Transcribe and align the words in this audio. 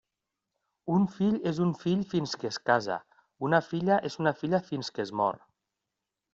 Un 0.93 1.03
fill 1.17 1.37
és 1.51 1.59
un 1.65 1.73
fill 1.83 2.01
fins 2.15 2.33
que 2.45 2.51
es 2.55 2.59
casa; 2.71 2.97
una 3.51 3.63
filla 3.69 4.01
és 4.13 4.19
una 4.25 4.35
filla 4.43 4.65
fins 4.73 4.93
que 4.97 5.09
es 5.09 5.17
mor. 5.23 5.41